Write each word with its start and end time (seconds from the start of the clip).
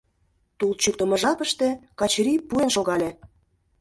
Тул 0.57 0.71
чӱктымӧ 0.81 1.15
жапыште 1.23 1.69
Качырий 1.99 2.39
пурен 2.47 2.69
шогале. 2.75 3.09